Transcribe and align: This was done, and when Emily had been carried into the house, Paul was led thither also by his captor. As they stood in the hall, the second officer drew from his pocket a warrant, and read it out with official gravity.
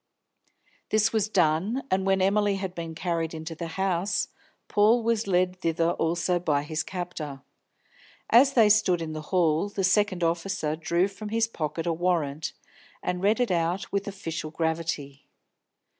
This 0.89 1.13
was 1.13 1.29
done, 1.29 1.83
and 1.91 2.07
when 2.07 2.23
Emily 2.23 2.55
had 2.55 2.73
been 2.73 2.95
carried 2.95 3.35
into 3.35 3.53
the 3.53 3.67
house, 3.77 4.29
Paul 4.67 5.03
was 5.03 5.27
led 5.27 5.57
thither 5.61 5.91
also 5.91 6.39
by 6.39 6.63
his 6.63 6.81
captor. 6.81 7.43
As 8.31 8.53
they 8.53 8.67
stood 8.67 8.99
in 9.03 9.13
the 9.13 9.21
hall, 9.29 9.69
the 9.69 9.83
second 9.83 10.23
officer 10.23 10.75
drew 10.75 11.07
from 11.07 11.29
his 11.29 11.47
pocket 11.47 11.85
a 11.85 11.93
warrant, 11.93 12.53
and 13.03 13.21
read 13.21 13.39
it 13.39 13.51
out 13.51 13.91
with 13.91 14.07
official 14.07 14.49
gravity. 14.49 15.27